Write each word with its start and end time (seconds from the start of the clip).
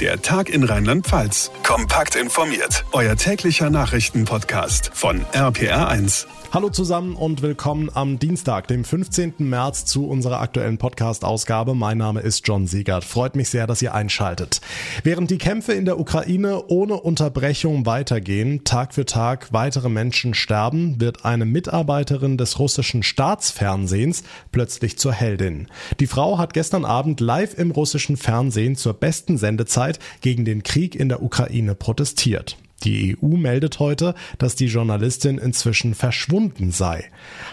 Der 0.00 0.20
Tag 0.20 0.48
in 0.48 0.64
Rheinland-Pfalz. 0.64 1.52
Kompakt 1.62 2.16
informiert. 2.16 2.84
Euer 2.90 3.14
täglicher 3.14 3.70
Nachrichtenpodcast 3.70 4.90
von 4.92 5.24
RPR1. 5.32 6.26
Hallo 6.54 6.68
zusammen 6.68 7.16
und 7.16 7.42
willkommen 7.42 7.90
am 7.94 8.20
Dienstag, 8.20 8.68
dem 8.68 8.84
15. 8.84 9.34
März 9.38 9.86
zu 9.86 10.06
unserer 10.06 10.40
aktuellen 10.40 10.78
Podcast-Ausgabe. 10.78 11.74
Mein 11.74 11.98
Name 11.98 12.20
ist 12.20 12.46
John 12.46 12.68
Siegert. 12.68 13.02
Freut 13.02 13.34
mich 13.34 13.48
sehr, 13.48 13.66
dass 13.66 13.82
ihr 13.82 13.92
einschaltet. 13.92 14.60
Während 15.02 15.32
die 15.32 15.38
Kämpfe 15.38 15.72
in 15.72 15.84
der 15.84 15.98
Ukraine 15.98 16.62
ohne 16.68 16.94
Unterbrechung 16.94 17.86
weitergehen, 17.86 18.62
Tag 18.62 18.94
für 18.94 19.04
Tag 19.04 19.52
weitere 19.52 19.88
Menschen 19.88 20.32
sterben, 20.34 21.00
wird 21.00 21.24
eine 21.24 21.44
Mitarbeiterin 21.44 22.38
des 22.38 22.60
russischen 22.60 23.02
Staatsfernsehens 23.02 24.22
plötzlich 24.52 24.96
zur 24.96 25.12
Heldin. 25.12 25.66
Die 25.98 26.06
Frau 26.06 26.38
hat 26.38 26.54
gestern 26.54 26.84
Abend 26.84 27.18
live 27.18 27.58
im 27.58 27.72
russischen 27.72 28.16
Fernsehen 28.16 28.76
zur 28.76 28.94
besten 28.94 29.38
Sendezeit 29.38 29.83
gegen 30.20 30.44
den 30.44 30.62
Krieg 30.62 30.94
in 30.94 31.08
der 31.08 31.22
Ukraine 31.22 31.74
protestiert. 31.74 32.56
Die 32.84 33.16
EU 33.16 33.36
meldet 33.36 33.78
heute, 33.78 34.14
dass 34.38 34.56
die 34.56 34.66
Journalistin 34.66 35.38
inzwischen 35.38 35.94
verschwunden 35.94 36.70
sei. 36.70 37.04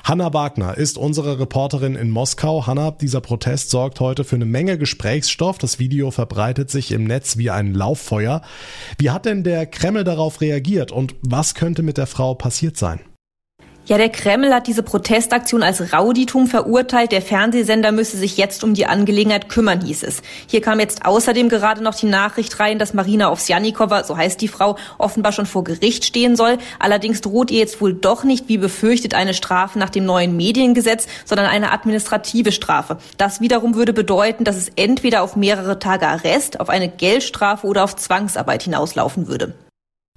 Hanna 0.03 0.33
Wagner 0.33 0.77
ist 0.77 0.97
unsere 0.97 1.39
Reporterin 1.39 1.95
in 1.95 2.09
Moskau. 2.09 2.67
Hanna, 2.67 2.91
dieser 2.91 3.21
Protest 3.21 3.69
sorgt 3.69 3.99
heute 4.01 4.23
für 4.25 4.35
eine 4.35 4.45
Menge 4.45 4.77
Gesprächsstoff. 4.77 5.57
Das 5.57 5.79
Video 5.79 6.11
verbreitet 6.11 6.69
sich 6.69 6.91
im 6.91 7.05
Netz 7.05 7.37
wie 7.37 7.49
ein 7.49 7.73
Lauffeuer. 7.73 8.41
Wie 8.97 9.11
hat 9.11 9.25
denn 9.25 9.43
der 9.43 9.65
Kreml 9.67 10.03
darauf 10.03 10.41
reagiert 10.41 10.91
und 10.91 11.15
was 11.21 11.55
könnte 11.55 11.81
mit 11.81 11.97
der 11.97 12.07
Frau 12.07 12.33
passiert 12.33 12.75
sein? 12.75 12.99
Ja, 13.91 13.97
der 13.97 14.07
Kreml 14.07 14.53
hat 14.53 14.67
diese 14.67 14.83
Protestaktion 14.83 15.63
als 15.63 15.91
Rauditum 15.91 16.47
verurteilt. 16.47 17.11
Der 17.11 17.21
Fernsehsender 17.21 17.91
müsse 17.91 18.15
sich 18.15 18.37
jetzt 18.37 18.63
um 18.63 18.73
die 18.73 18.85
Angelegenheit 18.85 19.49
kümmern, 19.49 19.81
hieß 19.81 20.03
es. 20.03 20.21
Hier 20.47 20.61
kam 20.61 20.79
jetzt 20.79 21.05
außerdem 21.05 21.49
gerade 21.49 21.83
noch 21.83 21.93
die 21.93 22.05
Nachricht 22.05 22.57
rein, 22.61 22.79
dass 22.79 22.93
Marina 22.93 23.33
Ovsjanikova, 23.33 24.05
so 24.05 24.15
heißt 24.15 24.39
die 24.39 24.47
Frau, 24.47 24.77
offenbar 24.97 25.33
schon 25.33 25.45
vor 25.45 25.65
Gericht 25.65 26.05
stehen 26.05 26.37
soll. 26.37 26.57
Allerdings 26.79 27.19
droht 27.19 27.51
ihr 27.51 27.59
jetzt 27.59 27.81
wohl 27.81 27.93
doch 27.93 28.23
nicht, 28.23 28.47
wie 28.47 28.57
befürchtet, 28.57 29.13
eine 29.13 29.33
Strafe 29.33 29.77
nach 29.77 29.89
dem 29.89 30.05
neuen 30.05 30.37
Mediengesetz, 30.37 31.07
sondern 31.25 31.47
eine 31.47 31.73
administrative 31.73 32.53
Strafe. 32.53 32.97
Das 33.17 33.41
wiederum 33.41 33.75
würde 33.75 33.91
bedeuten, 33.91 34.45
dass 34.45 34.55
es 34.55 34.71
entweder 34.77 35.21
auf 35.21 35.35
mehrere 35.35 35.79
Tage 35.79 36.07
Arrest, 36.07 36.61
auf 36.61 36.69
eine 36.69 36.87
Geldstrafe 36.87 37.67
oder 37.67 37.83
auf 37.83 37.97
Zwangsarbeit 37.97 38.63
hinauslaufen 38.63 39.27
würde. 39.27 39.53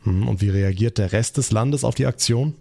Hm, 0.05 0.29
und 0.29 0.41
wie 0.41 0.51
reagiert 0.51 0.99
der 0.99 1.11
Rest 1.11 1.39
des 1.39 1.51
Landes 1.51 1.83
auf 1.83 1.97
die 1.97 2.07
Aktion? 2.07 2.55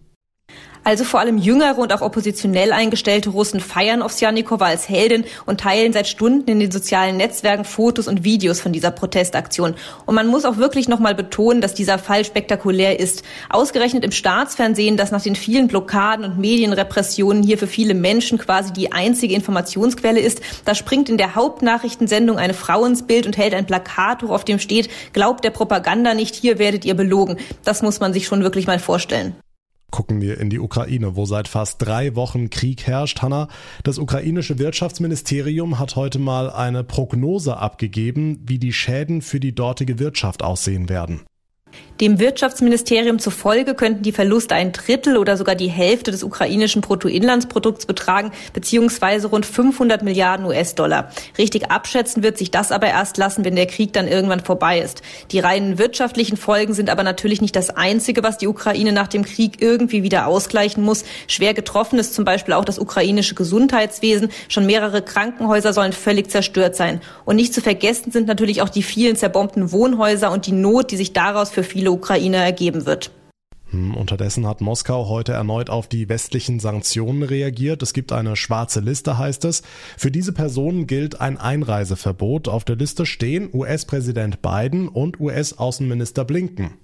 Also 0.85 1.05
vor 1.05 1.21
allem 1.21 1.37
jüngere 1.37 1.77
und 1.77 1.93
auch 1.93 2.01
oppositionell 2.01 2.73
eingestellte 2.73 3.29
Russen 3.29 3.61
feiern 3.61 4.01
Ovsjanikova 4.01 4.65
als 4.65 4.89
Heldin 4.89 5.23
und 5.45 5.61
teilen 5.61 5.93
seit 5.93 6.07
Stunden 6.09 6.49
in 6.49 6.59
den 6.59 6.71
sozialen 6.71 7.15
Netzwerken 7.15 7.63
Fotos 7.63 8.09
und 8.09 8.25
Videos 8.25 8.59
von 8.59 8.73
dieser 8.73 8.91
Protestaktion. 8.91 9.75
Und 10.05 10.15
man 10.15 10.27
muss 10.27 10.43
auch 10.43 10.57
wirklich 10.57 10.89
nochmal 10.89 11.15
betonen, 11.15 11.61
dass 11.61 11.73
dieser 11.73 11.99
Fall 11.99 12.25
spektakulär 12.25 12.99
ist. 12.99 13.23
Ausgerechnet 13.49 14.03
im 14.03 14.11
Staatsfernsehen, 14.11 14.97
das 14.97 15.11
nach 15.11 15.21
den 15.21 15.37
vielen 15.37 15.69
Blockaden 15.69 16.25
und 16.25 16.37
Medienrepressionen 16.37 17.43
hier 17.43 17.57
für 17.57 17.67
viele 17.67 17.93
Menschen 17.93 18.37
quasi 18.37 18.73
die 18.73 18.91
einzige 18.91 19.35
Informationsquelle 19.35 20.19
ist, 20.19 20.41
da 20.65 20.75
springt 20.75 21.07
in 21.07 21.17
der 21.17 21.35
Hauptnachrichtensendung 21.35 22.37
eine 22.37 22.53
Frau 22.53 22.83
ins 22.83 23.03
Bild 23.03 23.25
und 23.25 23.37
hält 23.37 23.53
ein 23.53 23.65
Plakat 23.65 24.21
hoch, 24.21 24.31
auf 24.31 24.43
dem 24.43 24.59
steht, 24.59 24.89
glaubt 25.13 25.45
der 25.45 25.51
Propaganda 25.51 26.13
nicht, 26.13 26.35
hier 26.35 26.59
werdet 26.59 26.83
ihr 26.83 26.95
belogen. 26.95 27.37
Das 27.63 27.81
muss 27.81 28.01
man 28.01 28.11
sich 28.11 28.25
schon 28.25 28.43
wirklich 28.43 28.67
mal 28.67 28.79
vorstellen 28.79 29.33
gucken 29.91 30.21
wir 30.21 30.39
in 30.39 30.49
die 30.49 30.59
Ukraine, 30.59 31.15
wo 31.15 31.25
seit 31.25 31.47
fast 31.47 31.81
drei 31.81 32.15
Wochen 32.15 32.49
Krieg 32.49 32.87
herrscht. 32.87 33.21
Hanna, 33.21 33.47
das 33.83 33.99
ukrainische 33.99 34.59
Wirtschaftsministerium 34.59 35.79
hat 35.79 35.95
heute 35.95 36.19
mal 36.19 36.49
eine 36.49 36.83
Prognose 36.83 37.57
abgegeben, 37.57 38.39
wie 38.43 38.59
die 38.59 38.73
Schäden 38.73 39.21
für 39.21 39.39
die 39.39 39.53
dortige 39.53 39.99
Wirtschaft 39.99 40.43
aussehen 40.43 40.89
werden. 40.89 41.21
Dem 42.01 42.19
Wirtschaftsministerium 42.19 43.19
zufolge 43.19 43.75
könnten 43.75 44.01
die 44.01 44.11
Verluste 44.11 44.55
ein 44.55 44.71
Drittel 44.71 45.15
oder 45.15 45.37
sogar 45.37 45.53
die 45.53 45.67
Hälfte 45.67 46.09
des 46.09 46.23
ukrainischen 46.23 46.81
Bruttoinlandsprodukts 46.81 47.85
betragen, 47.85 48.31
beziehungsweise 48.51 49.27
rund 49.27 49.45
500 49.45 50.01
Milliarden 50.01 50.47
US-Dollar. 50.47 51.11
Richtig 51.37 51.69
abschätzen 51.69 52.23
wird 52.23 52.39
sich 52.39 52.49
das 52.49 52.71
aber 52.71 52.87
erst 52.87 53.17
lassen, 53.17 53.45
wenn 53.45 53.55
der 53.55 53.67
Krieg 53.67 53.93
dann 53.93 54.07
irgendwann 54.07 54.39
vorbei 54.39 54.79
ist. 54.79 55.03
Die 55.29 55.37
reinen 55.37 55.77
wirtschaftlichen 55.77 56.35
Folgen 56.35 56.73
sind 56.73 56.89
aber 56.89 57.03
natürlich 57.03 57.41
nicht 57.41 57.55
das 57.55 57.69
Einzige, 57.69 58.23
was 58.23 58.39
die 58.39 58.47
Ukraine 58.47 58.91
nach 58.91 59.07
dem 59.07 59.23
Krieg 59.23 59.61
irgendwie 59.61 60.01
wieder 60.01 60.25
ausgleichen 60.25 60.83
muss. 60.83 61.05
Schwer 61.27 61.53
getroffen 61.53 61.99
ist 61.99 62.15
zum 62.15 62.25
Beispiel 62.25 62.55
auch 62.55 62.65
das 62.65 62.79
ukrainische 62.79 63.35
Gesundheitswesen. 63.35 64.29
Schon 64.47 64.65
mehrere 64.65 65.03
Krankenhäuser 65.03 65.73
sollen 65.73 65.93
völlig 65.93 66.31
zerstört 66.31 66.75
sein. 66.75 67.01
Und 67.23 67.35
nicht 67.35 67.53
zu 67.53 67.61
vergessen 67.61 68.11
sind 68.11 68.27
natürlich 68.27 68.63
auch 68.63 68.69
die 68.69 68.81
vielen 68.81 69.15
zerbombten 69.15 69.71
Wohnhäuser 69.71 70.31
und 70.31 70.47
die 70.47 70.53
Not, 70.53 70.89
die 70.89 70.97
sich 70.97 71.13
daraus 71.13 71.51
für 71.51 71.61
viele 71.61 71.82
Ukrainer 71.91 72.39
ergeben 72.39 72.85
wird. 72.85 73.11
Hm, 73.73 73.95
unterdessen 73.95 74.45
hat 74.45 74.61
Moskau 74.61 75.09
heute 75.09 75.33
erneut 75.33 75.71
auf 75.71 75.87
die 75.87 76.07
westlichen 76.07 76.59
Sanktionen 76.59 77.23
reagiert. 77.23 77.81
Es 77.81 77.93
gibt 77.93 78.11
eine 78.11 78.35
schwarze 78.35 78.81
Liste, 78.81 79.17
heißt 79.17 79.45
es. 79.45 79.63
Für 79.97 80.11
diese 80.11 80.31
Personen 80.31 80.85
gilt 80.85 81.19
ein 81.19 81.37
Einreiseverbot. 81.39 82.47
Auf 82.47 82.65
der 82.65 82.75
Liste 82.75 83.07
stehen 83.07 83.49
US-Präsident 83.51 84.43
Biden 84.43 84.87
und 84.87 85.19
US-Außenminister 85.19 86.23
Blinken. 86.23 86.82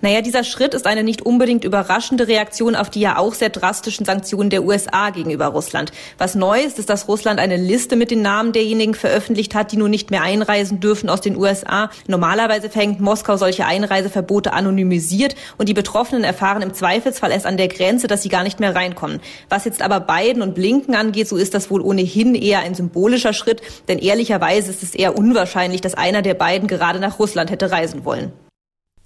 Naja, 0.00 0.20
dieser 0.20 0.44
Schritt 0.44 0.74
ist 0.74 0.86
eine 0.86 1.02
nicht 1.02 1.22
unbedingt 1.22 1.64
überraschende 1.64 2.28
Reaktion 2.28 2.76
auf 2.76 2.88
die 2.88 3.00
ja 3.00 3.18
auch 3.18 3.34
sehr 3.34 3.50
drastischen 3.50 4.06
Sanktionen 4.06 4.48
der 4.48 4.64
USA 4.64 5.10
gegenüber 5.10 5.46
Russland. 5.46 5.90
Was 6.18 6.36
neu 6.36 6.60
ist, 6.60 6.78
ist, 6.78 6.88
dass 6.88 7.08
Russland 7.08 7.40
eine 7.40 7.56
Liste 7.56 7.96
mit 7.96 8.12
den 8.12 8.22
Namen 8.22 8.52
derjenigen 8.52 8.94
veröffentlicht 8.94 9.56
hat, 9.56 9.72
die 9.72 9.76
nun 9.76 9.90
nicht 9.90 10.12
mehr 10.12 10.22
einreisen 10.22 10.78
dürfen 10.78 11.08
aus 11.08 11.20
den 11.20 11.36
USA. 11.36 11.90
Normalerweise 12.06 12.70
verhängt 12.70 13.00
Moskau 13.00 13.36
solche 13.36 13.66
Einreiseverbote 13.66 14.52
anonymisiert 14.52 15.34
und 15.56 15.68
die 15.68 15.74
Betroffenen 15.74 16.22
erfahren 16.22 16.62
im 16.62 16.74
Zweifelsfall 16.74 17.32
erst 17.32 17.46
an 17.46 17.56
der 17.56 17.68
Grenze, 17.68 18.06
dass 18.06 18.22
sie 18.22 18.28
gar 18.28 18.44
nicht 18.44 18.60
mehr 18.60 18.76
reinkommen. 18.76 19.20
Was 19.48 19.64
jetzt 19.64 19.82
aber 19.82 19.98
Biden 19.98 20.42
und 20.42 20.54
Blinken 20.54 20.94
angeht, 20.94 21.28
so 21.28 21.36
ist 21.36 21.54
das 21.54 21.70
wohl 21.70 21.80
ohnehin 21.80 22.36
eher 22.36 22.60
ein 22.60 22.76
symbolischer 22.76 23.32
Schritt, 23.32 23.62
denn 23.88 23.98
ehrlicherweise 23.98 24.70
ist 24.70 24.84
es 24.84 24.94
eher 24.94 25.18
unwahrscheinlich, 25.18 25.80
dass 25.80 25.94
einer 25.94 26.22
der 26.22 26.34
beiden 26.34 26.68
gerade 26.68 27.00
nach 27.00 27.18
Russland 27.18 27.50
hätte 27.50 27.72
reisen 27.72 28.04
wollen. 28.04 28.32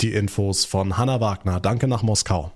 Die 0.03 0.13
Infos 0.13 0.65
von 0.65 0.99
Hanna 0.99 1.21
Wagner. 1.21 1.61
Danke 1.61 1.87
nach 1.87 2.03
Moskau. 2.03 2.51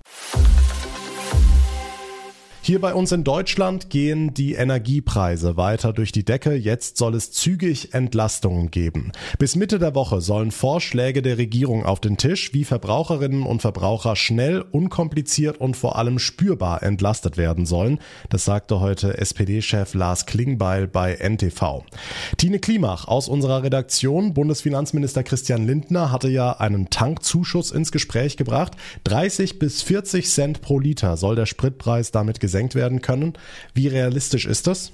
Hier 2.67 2.81
bei 2.81 2.93
uns 2.93 3.13
in 3.13 3.23
Deutschland 3.23 3.89
gehen 3.89 4.33
die 4.33 4.55
Energiepreise 4.55 5.55
weiter 5.55 5.93
durch 5.93 6.11
die 6.11 6.25
Decke. 6.25 6.53
Jetzt 6.53 6.97
soll 6.97 7.15
es 7.15 7.31
zügig 7.31 7.93
Entlastungen 7.93 8.71
geben. 8.71 9.13
Bis 9.39 9.55
Mitte 9.55 9.79
der 9.79 9.95
Woche 9.95 10.19
sollen 10.19 10.51
Vorschläge 10.51 11.21
der 11.21 11.37
Regierung 11.37 11.85
auf 11.85 12.01
den 12.01 12.17
Tisch, 12.17 12.53
wie 12.53 12.65
Verbraucherinnen 12.65 13.43
und 13.43 13.61
Verbraucher 13.61 14.17
schnell, 14.17 14.65
unkompliziert 14.69 15.61
und 15.61 15.77
vor 15.77 15.95
allem 15.95 16.19
spürbar 16.19 16.83
entlastet 16.83 17.37
werden 17.37 17.65
sollen. 17.65 17.99
Das 18.29 18.43
sagte 18.43 18.81
heute 18.81 19.17
SPD-Chef 19.17 19.93
Lars 19.93 20.25
Klingbeil 20.25 20.89
bei 20.89 21.13
NTV. 21.13 21.85
Tine 22.35 22.59
Klimach 22.59 23.07
aus 23.07 23.29
unserer 23.29 23.63
Redaktion, 23.63 24.33
Bundesfinanzminister 24.33 25.23
Christian 25.23 25.65
Lindner, 25.65 26.11
hatte 26.11 26.27
ja 26.27 26.51
einen 26.51 26.89
Tankzuschuss 26.89 27.71
ins 27.71 27.93
Gespräch 27.93 28.35
gebracht. 28.35 28.73
30 29.05 29.57
bis 29.57 29.83
40 29.83 30.29
Cent 30.29 30.61
pro 30.61 30.79
Liter 30.79 31.15
soll 31.15 31.37
der 31.37 31.45
Spritpreis 31.45 32.11
damit 32.11 32.41
gesenkt 32.41 32.56
gesenkt 32.57 32.75
werden 32.75 33.01
können. 33.01 33.33
Wie 33.73 33.87
realistisch 33.87 34.45
ist 34.45 34.65
das? 34.67 34.91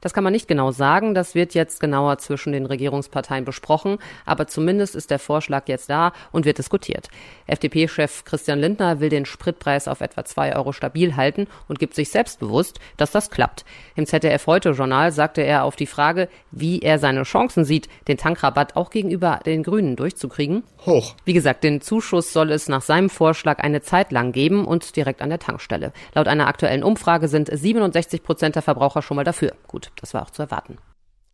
Das 0.00 0.12
kann 0.12 0.24
man 0.24 0.32
nicht 0.32 0.48
genau 0.48 0.70
sagen. 0.70 1.14
Das 1.14 1.34
wird 1.34 1.54
jetzt 1.54 1.80
genauer 1.80 2.18
zwischen 2.18 2.52
den 2.52 2.66
Regierungsparteien 2.66 3.44
besprochen. 3.44 3.98
Aber 4.26 4.46
zumindest 4.46 4.94
ist 4.94 5.10
der 5.10 5.18
Vorschlag 5.18 5.68
jetzt 5.68 5.90
da 5.90 6.12
und 6.32 6.44
wird 6.44 6.58
diskutiert. 6.58 7.08
FDP-Chef 7.46 8.24
Christian 8.24 8.58
Lindner 8.58 9.00
will 9.00 9.08
den 9.08 9.26
Spritpreis 9.26 9.88
auf 9.88 10.00
etwa 10.00 10.24
zwei 10.24 10.54
Euro 10.56 10.72
stabil 10.72 11.16
halten 11.16 11.46
und 11.68 11.78
gibt 11.78 11.94
sich 11.94 12.10
selbstbewusst, 12.10 12.80
dass 12.96 13.10
das 13.10 13.30
klappt. 13.30 13.64
Im 13.94 14.06
ZDF 14.06 14.46
heute 14.46 14.70
Journal 14.70 15.12
sagte 15.12 15.42
er 15.42 15.64
auf 15.64 15.76
die 15.76 15.86
Frage, 15.86 16.28
wie 16.50 16.80
er 16.80 16.98
seine 16.98 17.22
Chancen 17.24 17.64
sieht, 17.64 17.88
den 18.08 18.16
Tankrabatt 18.16 18.76
auch 18.76 18.90
gegenüber 18.90 19.40
den 19.44 19.62
Grünen 19.62 19.96
durchzukriegen. 19.96 20.64
Hoch. 20.86 21.14
Wie 21.24 21.32
gesagt, 21.32 21.64
den 21.64 21.80
Zuschuss 21.80 22.32
soll 22.32 22.50
es 22.52 22.68
nach 22.68 22.82
seinem 22.82 23.10
Vorschlag 23.10 23.58
eine 23.58 23.82
Zeit 23.82 24.12
lang 24.12 24.32
geben 24.32 24.64
und 24.64 24.96
direkt 24.96 25.22
an 25.22 25.28
der 25.28 25.38
Tankstelle. 25.38 25.92
Laut 26.14 26.28
einer 26.28 26.46
aktuellen 26.46 26.82
Umfrage 26.82 27.28
sind 27.28 27.50
67 27.52 28.22
Prozent 28.22 28.54
der 28.54 28.62
Verbraucher 28.62 29.02
schon 29.02 29.16
mal 29.16 29.24
dafür. 29.24 29.52
Gut, 29.66 29.89
das 29.96 30.14
war 30.14 30.22
auch 30.22 30.30
zu 30.30 30.42
erwarten. 30.42 30.78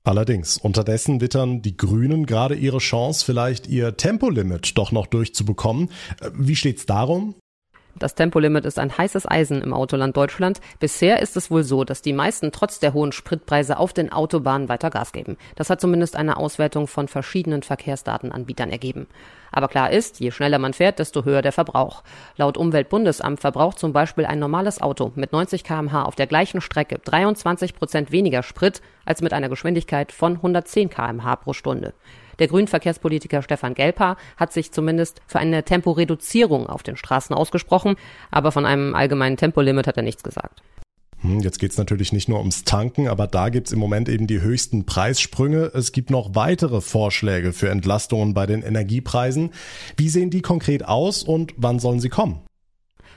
Allerdings, 0.04 0.56
unterdessen 0.56 1.20
wittern 1.20 1.62
die 1.62 1.76
Grünen 1.76 2.26
gerade 2.26 2.54
ihre 2.54 2.78
Chance, 2.78 3.24
vielleicht 3.24 3.66
ihr 3.66 3.96
Tempolimit 3.96 4.78
doch 4.78 4.92
noch 4.92 5.08
durchzubekommen. 5.08 5.90
Äh, 6.20 6.30
wie 6.32 6.54
steht's 6.54 6.86
darum? 6.86 7.34
Das 7.98 8.14
Tempolimit 8.14 8.66
ist 8.66 8.78
ein 8.78 8.96
heißes 8.96 9.26
Eisen 9.26 9.62
im 9.62 9.72
Autoland 9.72 10.14
Deutschland. 10.14 10.60
Bisher 10.80 11.22
ist 11.22 11.34
es 11.34 11.50
wohl 11.50 11.62
so, 11.62 11.82
dass 11.82 12.02
die 12.02 12.12
meisten 12.12 12.52
trotz 12.52 12.78
der 12.78 12.92
hohen 12.92 13.10
Spritpreise 13.10 13.78
auf 13.78 13.94
den 13.94 14.12
Autobahnen 14.12 14.68
weiter 14.68 14.90
Gas 14.90 15.12
geben. 15.12 15.38
Das 15.54 15.70
hat 15.70 15.80
zumindest 15.80 16.14
eine 16.14 16.36
Auswertung 16.36 16.88
von 16.88 17.08
verschiedenen 17.08 17.62
Verkehrsdatenanbietern 17.62 18.68
ergeben. 18.68 19.06
Aber 19.50 19.68
klar 19.68 19.90
ist, 19.92 20.20
je 20.20 20.30
schneller 20.30 20.58
man 20.58 20.74
fährt, 20.74 20.98
desto 20.98 21.24
höher 21.24 21.40
der 21.40 21.52
Verbrauch. 21.52 22.02
Laut 22.36 22.58
Umweltbundesamt 22.58 23.40
verbraucht 23.40 23.78
zum 23.78 23.94
Beispiel 23.94 24.26
ein 24.26 24.40
normales 24.40 24.82
Auto 24.82 25.12
mit 25.14 25.32
90 25.32 25.64
kmh 25.64 26.02
auf 26.02 26.16
der 26.16 26.26
gleichen 26.26 26.60
Strecke 26.60 26.98
23 26.98 27.74
Prozent 27.74 28.12
weniger 28.12 28.42
Sprit 28.42 28.82
als 29.06 29.22
mit 29.22 29.32
einer 29.32 29.48
Geschwindigkeit 29.48 30.12
von 30.12 30.34
110 30.34 30.90
kmh 30.90 31.36
pro 31.36 31.54
Stunde. 31.54 31.94
Der 32.38 32.48
grünen 32.48 32.68
Verkehrspolitiker 32.68 33.42
Stefan 33.42 33.74
Gelper 33.74 34.16
hat 34.36 34.52
sich 34.52 34.72
zumindest 34.72 35.22
für 35.26 35.38
eine 35.38 35.62
Temporeduzierung 35.62 36.66
auf 36.66 36.82
den 36.82 36.96
Straßen 36.96 37.34
ausgesprochen, 37.34 37.96
aber 38.30 38.52
von 38.52 38.66
einem 38.66 38.94
allgemeinen 38.94 39.36
Tempolimit 39.36 39.86
hat 39.86 39.96
er 39.96 40.02
nichts 40.02 40.22
gesagt. 40.22 40.62
Hm, 41.20 41.40
jetzt 41.40 41.58
geht's 41.58 41.78
natürlich 41.78 42.12
nicht 42.12 42.28
nur 42.28 42.38
ums 42.38 42.64
Tanken, 42.64 43.08
aber 43.08 43.26
da 43.26 43.48
gibt's 43.48 43.72
im 43.72 43.78
Moment 43.78 44.08
eben 44.08 44.26
die 44.26 44.40
höchsten 44.40 44.84
Preissprünge. 44.84 45.70
Es 45.74 45.92
gibt 45.92 46.10
noch 46.10 46.34
weitere 46.34 46.80
Vorschläge 46.80 47.52
für 47.52 47.70
Entlastungen 47.70 48.34
bei 48.34 48.46
den 48.46 48.62
Energiepreisen. 48.62 49.50
Wie 49.96 50.08
sehen 50.08 50.30
die 50.30 50.42
konkret 50.42 50.84
aus 50.84 51.22
und 51.22 51.54
wann 51.56 51.78
sollen 51.78 52.00
sie 52.00 52.10
kommen? 52.10 52.45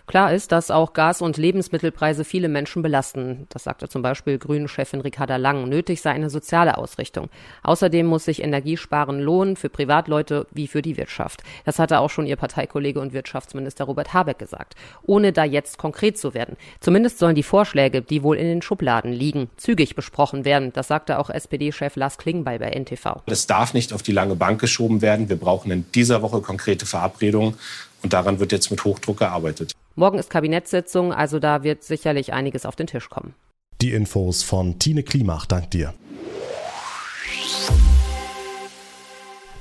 Klar 0.09 0.33
ist, 0.33 0.51
dass 0.51 0.71
auch 0.71 0.93
Gas- 0.93 1.21
und 1.21 1.37
Lebensmittelpreise 1.37 2.23
viele 2.23 2.49
Menschen 2.49 2.81
belasten. 2.81 3.45
Das 3.49 3.65
sagte 3.65 3.87
zum 3.87 4.01
Beispiel 4.01 4.39
Grünen-Chefin 4.39 5.01
Ricarda 5.01 5.35
Lang. 5.35 5.69
Nötig 5.69 6.01
sei 6.01 6.09
eine 6.09 6.31
soziale 6.31 6.79
Ausrichtung. 6.79 7.29
Außerdem 7.61 8.07
muss 8.07 8.25
sich 8.25 8.41
Energiesparen 8.41 9.19
lohnen 9.19 9.55
für 9.55 9.69
Privatleute 9.69 10.47
wie 10.49 10.67
für 10.67 10.81
die 10.81 10.97
Wirtschaft. 10.97 11.43
Das 11.63 11.77
hatte 11.77 11.99
auch 11.99 12.09
schon 12.09 12.25
ihr 12.25 12.37
Parteikollege 12.37 12.99
und 12.99 13.13
Wirtschaftsminister 13.13 13.83
Robert 13.83 14.11
Habeck 14.11 14.39
gesagt. 14.39 14.73
Ohne 15.03 15.31
da 15.31 15.43
jetzt 15.43 15.77
konkret 15.77 16.17
zu 16.17 16.33
werden. 16.33 16.57
Zumindest 16.79 17.19
sollen 17.19 17.35
die 17.35 17.43
Vorschläge, 17.43 18.01
die 18.01 18.23
wohl 18.23 18.37
in 18.37 18.47
den 18.47 18.63
Schubladen 18.63 19.13
liegen, 19.13 19.51
zügig 19.57 19.93
besprochen 19.95 20.43
werden. 20.43 20.73
Das 20.73 20.87
sagte 20.87 21.19
auch 21.19 21.29
SPD-Chef 21.29 21.95
Lars 21.97 22.17
Klingbeil 22.17 22.57
bei 22.57 22.71
NTV. 22.71 23.21
Das 23.27 23.45
darf 23.45 23.75
nicht 23.75 23.93
auf 23.93 24.01
die 24.01 24.13
lange 24.13 24.35
Bank 24.35 24.59
geschoben 24.59 25.03
werden. 25.03 25.29
Wir 25.29 25.37
brauchen 25.37 25.69
in 25.69 25.85
dieser 25.93 26.23
Woche 26.23 26.41
konkrete 26.41 26.87
Verabredungen. 26.87 27.59
Und 28.01 28.13
daran 28.13 28.39
wird 28.39 28.51
jetzt 28.51 28.71
mit 28.71 28.83
Hochdruck 28.83 29.19
gearbeitet. 29.19 29.75
Morgen 29.99 30.17
ist 30.17 30.29
Kabinettssitzung, 30.29 31.11
also 31.11 31.39
da 31.39 31.61
wird 31.61 31.83
sicherlich 31.83 32.31
einiges 32.31 32.65
auf 32.65 32.77
den 32.77 32.87
Tisch 32.87 33.09
kommen. 33.09 33.35
Die 33.81 33.91
Infos 33.91 34.43
von 34.43 34.79
Tine 34.79 35.03
Klimach, 35.03 35.45
dank 35.45 35.71
dir. 35.71 35.93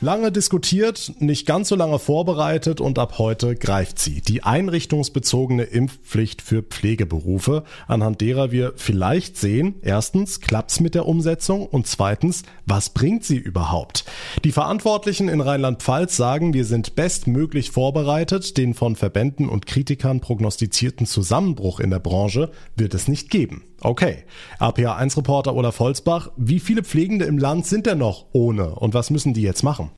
Lange 0.00 0.30
diskutiert, 0.30 1.14
nicht 1.18 1.44
ganz 1.44 1.70
so 1.70 1.74
lange 1.74 1.98
vorbereitet 1.98 2.80
und 2.80 3.00
ab 3.00 3.18
heute 3.18 3.56
greift 3.56 3.98
sie. 3.98 4.20
Die 4.20 4.44
einrichtungsbezogene 4.44 5.64
Impfpflicht 5.64 6.40
für 6.40 6.62
Pflegeberufe, 6.62 7.64
anhand 7.88 8.20
derer 8.20 8.52
wir 8.52 8.74
vielleicht 8.76 9.36
sehen, 9.36 9.74
erstens, 9.82 10.40
klappt's 10.40 10.78
mit 10.78 10.94
der 10.94 11.06
Umsetzung 11.06 11.66
und 11.66 11.88
zweitens, 11.88 12.44
was 12.64 12.90
bringt 12.90 13.24
sie 13.24 13.38
überhaupt? 13.38 14.04
Die 14.44 14.52
Verantwortlichen 14.52 15.28
in 15.28 15.40
Rheinland-Pfalz 15.40 16.16
sagen, 16.16 16.54
wir 16.54 16.64
sind 16.64 16.94
bestmöglich 16.94 17.72
vorbereitet, 17.72 18.56
den 18.56 18.74
von 18.74 18.94
Verbänden 18.94 19.48
und 19.48 19.66
Kritikern 19.66 20.20
prognostizierten 20.20 21.06
Zusammenbruch 21.06 21.80
in 21.80 21.90
der 21.90 21.98
Branche 21.98 22.52
wird 22.76 22.94
es 22.94 23.08
nicht 23.08 23.30
geben. 23.30 23.64
Okay. 23.80 24.25
RPA1-Reporter 24.58 25.54
Olaf 25.54 25.78
Holzbach, 25.78 26.30
wie 26.36 26.60
viele 26.60 26.82
Pflegende 26.82 27.26
im 27.26 27.38
Land 27.38 27.66
sind 27.66 27.86
denn 27.86 27.98
noch 27.98 28.26
ohne 28.32 28.75
und 28.75 28.94
was 28.94 29.10
müssen 29.10 29.34
die 29.34 29.42
jetzt 29.42 29.62
machen? 29.62 29.90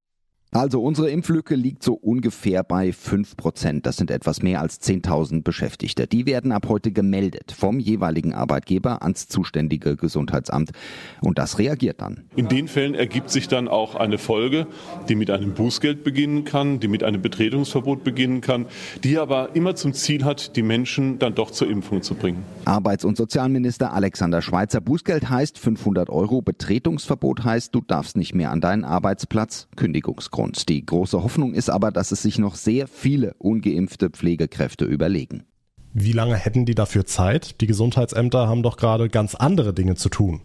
Also 0.52 0.82
unsere 0.82 1.10
Impflücke 1.10 1.54
liegt 1.54 1.84
so 1.84 1.94
ungefähr 1.94 2.64
bei 2.64 2.92
5 2.92 3.36
Prozent. 3.36 3.86
Das 3.86 3.96
sind 3.96 4.10
etwas 4.10 4.42
mehr 4.42 4.60
als 4.60 4.82
10.000 4.82 5.44
Beschäftigte. 5.44 6.08
Die 6.08 6.26
werden 6.26 6.50
ab 6.50 6.66
heute 6.68 6.90
gemeldet 6.90 7.52
vom 7.56 7.78
jeweiligen 7.78 8.34
Arbeitgeber 8.34 9.04
ans 9.04 9.28
zuständige 9.28 9.94
Gesundheitsamt. 9.94 10.72
Und 11.20 11.38
das 11.38 11.60
reagiert 11.60 12.00
dann. 12.00 12.24
In 12.34 12.48
den 12.48 12.66
Fällen 12.66 12.96
ergibt 12.96 13.30
sich 13.30 13.46
dann 13.46 13.68
auch 13.68 13.94
eine 13.94 14.18
Folge, 14.18 14.66
die 15.08 15.14
mit 15.14 15.30
einem 15.30 15.54
Bußgeld 15.54 16.02
beginnen 16.02 16.44
kann, 16.44 16.80
die 16.80 16.88
mit 16.88 17.04
einem 17.04 17.22
Betretungsverbot 17.22 18.02
beginnen 18.02 18.40
kann, 18.40 18.66
die 19.04 19.18
aber 19.18 19.54
immer 19.54 19.76
zum 19.76 19.92
Ziel 19.92 20.24
hat, 20.24 20.56
die 20.56 20.62
Menschen 20.62 21.20
dann 21.20 21.36
doch 21.36 21.52
zur 21.52 21.70
Impfung 21.70 22.02
zu 22.02 22.16
bringen. 22.16 22.42
Arbeits- 22.64 23.04
und 23.04 23.16
Sozialminister 23.16 23.92
Alexander 23.92 24.42
Schweitzer. 24.42 24.80
Bußgeld 24.80 25.30
heißt 25.30 25.60
500 25.60 26.10
Euro. 26.10 26.42
Betretungsverbot 26.42 27.44
heißt, 27.44 27.72
du 27.72 27.82
darfst 27.82 28.16
nicht 28.16 28.34
mehr 28.34 28.50
an 28.50 28.60
deinen 28.60 28.84
Arbeitsplatz. 28.84 29.68
Kündigungsgrund. 29.76 30.39
Hintergrund. 30.40 30.68
Die 30.68 30.84
große 30.84 31.22
Hoffnung 31.22 31.54
ist 31.54 31.70
aber, 31.70 31.90
dass 31.90 32.12
es 32.12 32.22
sich 32.22 32.38
noch 32.38 32.54
sehr 32.54 32.86
viele 32.86 33.34
ungeimpfte 33.38 34.10
Pflegekräfte 34.10 34.84
überlegen. 34.84 35.44
Wie 35.92 36.12
lange 36.12 36.36
hätten 36.36 36.66
die 36.66 36.74
dafür 36.74 37.04
Zeit? 37.04 37.60
Die 37.60 37.66
Gesundheitsämter 37.66 38.48
haben 38.48 38.62
doch 38.62 38.76
gerade 38.76 39.08
ganz 39.08 39.34
andere 39.34 39.74
Dinge 39.74 39.96
zu 39.96 40.08
tun. 40.08 40.42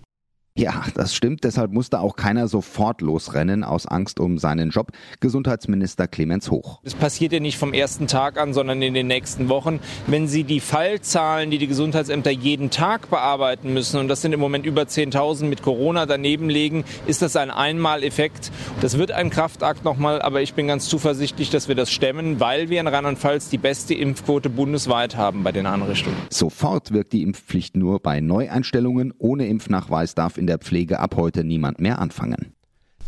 Ja, 0.57 0.85
das 0.95 1.13
stimmt. 1.13 1.43
Deshalb 1.43 1.73
musste 1.73 1.99
auch 1.99 2.15
keiner 2.15 2.47
sofort 2.47 3.01
losrennen 3.01 3.65
aus 3.65 3.85
Angst 3.85 4.21
um 4.21 4.37
seinen 4.37 4.69
Job. 4.69 4.93
Gesundheitsminister 5.19 6.07
Clemens 6.07 6.49
Hoch. 6.49 6.79
Es 6.83 6.95
passiert 6.95 7.33
ja 7.33 7.41
nicht 7.41 7.57
vom 7.57 7.73
ersten 7.73 8.07
Tag 8.07 8.39
an, 8.39 8.53
sondern 8.53 8.81
in 8.81 8.93
den 8.93 9.07
nächsten 9.07 9.49
Wochen. 9.49 9.81
Wenn 10.07 10.29
Sie 10.29 10.45
die 10.45 10.61
Fallzahlen, 10.61 11.51
die 11.51 11.57
die 11.57 11.67
Gesundheitsämter 11.67 12.31
jeden 12.31 12.69
Tag 12.69 13.09
bearbeiten 13.09 13.73
müssen, 13.73 13.99
und 13.99 14.07
das 14.07 14.21
sind 14.21 14.31
im 14.31 14.39
Moment 14.39 14.65
über 14.65 14.83
10.000 14.83 15.43
mit 15.43 15.61
Corona 15.61 16.05
daneben 16.05 16.49
legen, 16.49 16.85
ist 17.05 17.21
das 17.21 17.35
ein 17.35 17.51
Einmaleffekt. 17.51 18.49
Das 18.79 18.97
wird 18.97 19.11
ein 19.11 19.31
Kraftakt 19.31 19.83
nochmal, 19.83 20.21
aber 20.21 20.41
ich 20.41 20.53
bin 20.53 20.67
ganz 20.67 20.87
zuversichtlich, 20.87 21.49
dass 21.49 21.67
wir 21.67 21.75
das 21.75 21.91
stemmen, 21.91 22.39
weil 22.39 22.69
wir 22.69 22.79
in 22.79 22.87
Rheinland-Pfalz 22.87 23.49
die 23.49 23.57
beste 23.57 23.93
Impfquote 23.93 24.49
bundesweit 24.49 25.17
haben 25.17 25.43
bei 25.43 25.51
den 25.51 25.65
Einrichtungen. 25.65 26.17
Sofort 26.29 26.93
wirkt 26.93 27.11
die 27.11 27.23
Impfpflicht 27.23 27.75
nur 27.75 27.99
bei 27.99 28.21
Neueinstellungen. 28.21 29.13
Ohne 29.17 29.47
Impfnachweis 29.47 30.15
darf 30.15 30.37
in 30.37 30.44
in 30.45 30.47
der 30.47 30.59
Pflege 30.59 30.99
ab 30.99 31.15
heute 31.15 31.43
niemand 31.43 31.81
mehr 31.81 31.97
anfangen. 31.97 32.53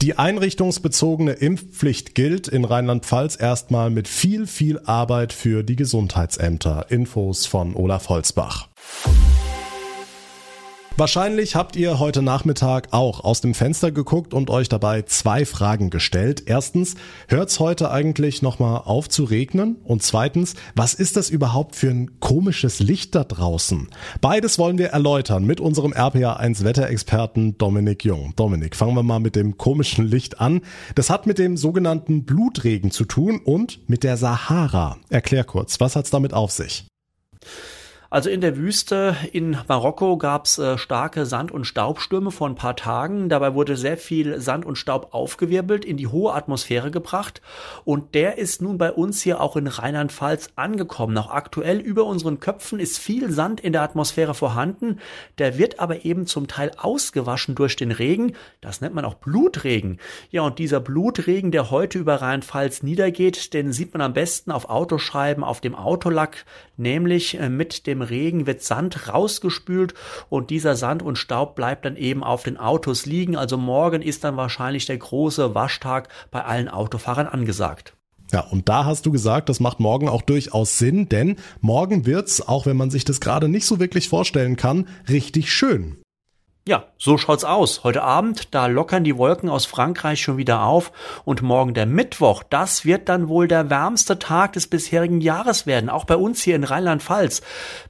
Die 0.01 0.17
einrichtungsbezogene 0.17 1.33
Impfpflicht 1.33 2.15
gilt 2.15 2.47
in 2.47 2.65
Rheinland-Pfalz 2.65 3.39
erstmal 3.39 3.91
mit 3.91 4.07
viel, 4.07 4.47
viel 4.47 4.79
Arbeit 4.79 5.33
für 5.33 5.63
die 5.63 5.75
Gesundheitsämter. 5.75 6.87
Infos 6.89 7.45
von 7.45 7.75
Olaf 7.75 8.09
Holzbach. 8.09 8.69
Wahrscheinlich 10.99 11.55
habt 11.55 11.75
ihr 11.75 11.99
heute 11.99 12.23
Nachmittag 12.23 12.87
auch 12.89 13.23
aus 13.23 13.39
dem 13.39 13.53
Fenster 13.53 13.91
geguckt 13.91 14.33
und 14.33 14.49
euch 14.49 14.67
dabei 14.67 15.03
zwei 15.03 15.45
Fragen 15.45 15.91
gestellt. 15.91 16.45
Erstens, 16.47 16.95
hört's 17.27 17.59
heute 17.59 17.91
eigentlich 17.91 18.41
nochmal 18.41 18.81
auf 18.83 19.07
zu 19.07 19.23
regnen? 19.23 19.75
Und 19.83 20.01
zweitens, 20.01 20.55
was 20.73 20.95
ist 20.95 21.15
das 21.15 21.29
überhaupt 21.29 21.75
für 21.75 21.91
ein 21.91 22.19
komisches 22.19 22.79
Licht 22.79 23.13
da 23.13 23.23
draußen? 23.23 23.89
Beides 24.21 24.57
wollen 24.57 24.79
wir 24.79 24.87
erläutern 24.87 25.45
mit 25.45 25.61
unserem 25.61 25.93
RPA1 25.93 26.63
Wetterexperten 26.63 27.59
Dominik 27.59 28.03
Jung. 28.03 28.33
Dominik, 28.35 28.75
fangen 28.75 28.95
wir 28.95 29.03
mal 29.03 29.19
mit 29.19 29.35
dem 29.35 29.55
komischen 29.55 30.03
Licht 30.03 30.41
an. 30.41 30.61
Das 30.95 31.11
hat 31.11 31.27
mit 31.27 31.37
dem 31.37 31.57
sogenannten 31.57 32.25
Blutregen 32.25 32.89
zu 32.89 33.05
tun 33.05 33.39
und 33.45 33.87
mit 33.87 34.03
der 34.03 34.17
Sahara. 34.17 34.97
Erklär 35.11 35.43
kurz, 35.43 35.79
was 35.79 35.95
hat's 35.95 36.09
damit 36.09 36.33
auf 36.33 36.49
sich? 36.49 36.87
Also 38.09 38.29
in 38.29 38.39
der 38.39 38.55
Wüste 38.55 39.17
in 39.33 39.57
Marokko 39.67 40.17
gab's 40.17 40.57
äh, 40.59 40.77
starke 40.77 41.25
Sand- 41.25 41.51
und 41.51 41.65
Staubstürme 41.65 42.31
vor 42.31 42.47
ein 42.47 42.55
paar 42.55 42.77
Tagen. 42.77 43.27
Dabei 43.27 43.53
wurde 43.53 43.75
sehr 43.75 43.97
viel 43.97 44.39
Sand 44.39 44.65
und 44.65 44.77
Staub 44.77 45.13
aufgewirbelt, 45.13 45.83
in 45.83 45.97
die 45.97 46.07
hohe 46.07 46.33
Atmosphäre 46.33 46.89
gebracht. 46.89 47.41
Und 47.83 48.15
der 48.15 48.37
ist 48.37 48.61
nun 48.61 48.77
bei 48.77 48.93
uns 48.93 49.21
hier 49.21 49.41
auch 49.41 49.57
in 49.57 49.67
Rheinland-Pfalz 49.67 50.51
angekommen. 50.55 51.17
Auch 51.17 51.31
aktuell 51.31 51.79
über 51.79 52.05
unseren 52.05 52.39
Köpfen 52.39 52.79
ist 52.79 52.97
viel 52.97 53.29
Sand 53.31 53.59
in 53.59 53.73
der 53.73 53.81
Atmosphäre 53.81 54.33
vorhanden. 54.33 54.99
Der 55.37 55.57
wird 55.57 55.79
aber 55.79 56.05
eben 56.05 56.27
zum 56.27 56.47
Teil 56.47 56.71
ausgewaschen 56.77 57.55
durch 57.55 57.75
den 57.75 57.91
Regen. 57.91 58.33
Das 58.61 58.79
nennt 58.79 58.95
man 58.95 59.03
auch 59.03 59.15
Blutregen. 59.15 59.99
Ja, 60.31 60.43
und 60.43 60.59
dieser 60.59 60.79
Blutregen, 60.79 61.51
der 61.51 61.71
heute 61.71 61.99
über 61.99 62.15
Rheinland-Pfalz 62.15 62.83
niedergeht, 62.83 63.53
den 63.53 63.73
sieht 63.73 63.91
man 63.93 64.01
am 64.01 64.13
besten 64.13 64.51
auf 64.51 64.69
Autoscheiben, 64.69 65.43
auf 65.43 65.59
dem 65.59 65.75
Autolack, 65.75 66.45
nämlich 66.77 67.37
äh, 67.39 67.49
mit 67.49 67.85
dem 67.85 67.97
dem 67.97 68.01
Regen 68.01 68.47
wird 68.47 68.61
Sand 68.61 69.13
rausgespült 69.13 69.93
und 70.29 70.49
dieser 70.49 70.75
Sand 70.75 71.01
und 71.03 71.17
Staub 71.17 71.55
bleibt 71.55 71.85
dann 71.85 71.95
eben 71.95 72.23
auf 72.23 72.43
den 72.43 72.57
Autos 72.57 73.05
liegen. 73.05 73.35
Also 73.35 73.57
morgen 73.57 74.01
ist 74.01 74.23
dann 74.23 74.37
wahrscheinlich 74.37 74.85
der 74.85 74.97
große 74.97 75.55
Waschtag 75.55 76.09
bei 76.31 76.43
allen 76.43 76.69
Autofahrern 76.69 77.27
angesagt. 77.27 77.93
Ja, 78.31 78.41
und 78.41 78.67
da 78.67 78.83
hast 78.83 79.05
du 79.05 79.11
gesagt, 79.11 79.47
das 79.47 79.61
macht 79.61 79.79
morgen 79.79 80.09
auch 80.09 80.21
durchaus 80.21 80.77
Sinn, 80.77 81.07
denn 81.07 81.37
morgen 81.61 82.05
wird's, 82.05 82.45
auch 82.45 82.65
wenn 82.65 82.75
man 82.75 82.91
sich 82.91 83.05
das 83.05 83.21
gerade 83.21 83.47
nicht 83.47 83.65
so 83.65 83.79
wirklich 83.79 84.09
vorstellen 84.09 84.57
kann, 84.57 84.87
richtig 85.07 85.51
schön. 85.51 85.97
Ja, 86.67 86.83
so 86.97 87.17
schaut's 87.17 87.45
aus. 87.45 87.85
Heute 87.85 88.03
Abend, 88.03 88.53
da 88.53 88.65
lockern 88.65 89.05
die 89.05 89.15
Wolken 89.15 89.47
aus 89.47 89.65
Frankreich 89.65 90.21
schon 90.21 90.35
wieder 90.35 90.63
auf 90.63 90.91
und 91.23 91.41
morgen 91.41 91.73
der 91.73 91.85
Mittwoch, 91.85 92.43
das 92.43 92.83
wird 92.83 93.07
dann 93.07 93.29
wohl 93.29 93.47
der 93.47 93.69
wärmste 93.69 94.19
Tag 94.19 94.51
des 94.51 94.67
bisherigen 94.67 95.21
Jahres 95.21 95.65
werden, 95.65 95.89
auch 95.89 96.03
bei 96.03 96.17
uns 96.17 96.41
hier 96.43 96.57
in 96.57 96.65
Rheinland-Pfalz. 96.65 97.41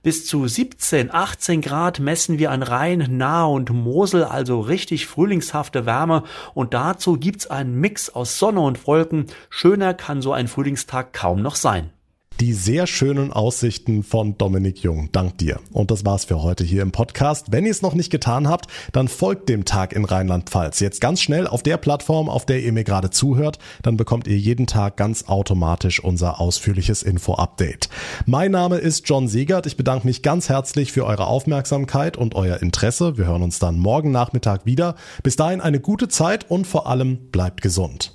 Bis 0.03 0.27
zu 0.27 0.47
17, 0.47 1.11
18 1.11 1.61
Grad 1.61 1.99
messen 1.99 2.37
wir 2.37 2.51
an 2.51 2.61
Rhein, 2.61 3.07
Nahe 3.17 3.47
und 3.47 3.71
Mosel, 3.71 4.23
also 4.23 4.59
richtig 4.59 5.07
frühlingshafte 5.07 5.87
Wärme 5.87 6.21
und 6.53 6.75
dazu 6.75 7.17
gibt's 7.17 7.47
einen 7.47 7.73
Mix 7.79 8.11
aus 8.11 8.37
Sonne 8.37 8.61
und 8.61 8.85
Wolken. 8.85 9.25
Schöner 9.49 9.95
kann 9.95 10.21
so 10.21 10.33
ein 10.33 10.47
Frühlingstag 10.47 11.13
kaum 11.13 11.41
noch 11.41 11.55
sein. 11.55 11.96
Die 12.39 12.53
sehr 12.53 12.87
schönen 12.87 13.33
Aussichten 13.33 14.03
von 14.03 14.37
Dominik 14.37 14.83
Jung. 14.83 15.09
Dank 15.11 15.37
dir. 15.37 15.59
Und 15.71 15.91
das 15.91 16.05
war's 16.05 16.25
für 16.25 16.43
heute 16.43 16.63
hier 16.63 16.81
im 16.81 16.91
Podcast. 16.91 17.47
Wenn 17.51 17.65
ihr 17.65 17.71
es 17.71 17.81
noch 17.81 17.93
nicht 17.93 18.11
getan 18.11 18.47
habt, 18.47 18.67
dann 18.91 19.07
folgt 19.07 19.49
dem 19.49 19.65
Tag 19.65 19.93
in 19.93 20.05
Rheinland-Pfalz. 20.05 20.79
Jetzt 20.79 21.01
ganz 21.01 21.21
schnell 21.21 21.47
auf 21.47 21.63
der 21.63 21.77
Plattform, 21.77 22.29
auf 22.29 22.45
der 22.45 22.61
ihr 22.61 22.71
mir 22.71 22.83
gerade 22.83 23.09
zuhört. 23.09 23.57
Dann 23.81 23.97
bekommt 23.97 24.27
ihr 24.27 24.37
jeden 24.37 24.67
Tag 24.67 24.97
ganz 24.97 25.25
automatisch 25.27 26.03
unser 26.03 26.39
ausführliches 26.39 27.03
Info-Update. 27.03 27.89
Mein 28.25 28.51
Name 28.51 28.77
ist 28.77 29.07
John 29.09 29.27
Siegert. 29.27 29.65
Ich 29.65 29.77
bedanke 29.77 30.05
mich 30.05 30.21
ganz 30.21 30.49
herzlich 30.49 30.91
für 30.91 31.05
eure 31.05 31.27
Aufmerksamkeit 31.27 32.17
und 32.17 32.35
euer 32.35 32.61
Interesse. 32.61 33.17
Wir 33.17 33.25
hören 33.25 33.43
uns 33.43 33.59
dann 33.59 33.79
morgen 33.79 34.11
Nachmittag 34.11 34.65
wieder. 34.65 34.95
Bis 35.23 35.35
dahin 35.35 35.61
eine 35.61 35.79
gute 35.79 36.07
Zeit 36.07 36.49
und 36.49 36.67
vor 36.67 36.87
allem 36.87 37.31
bleibt 37.31 37.61
gesund. 37.61 38.13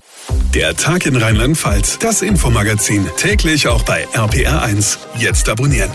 Der 0.54 0.76
Tag 0.76 1.06
in 1.06 1.16
Rheinland-Pfalz, 1.16 1.98
das 1.98 2.22
Infomagazin, 2.22 3.06
täglich 3.16 3.66
auch 3.66 3.82
bei 3.82 4.06
RPR1. 4.14 4.98
Jetzt 5.18 5.48
abonnieren. 5.48 5.90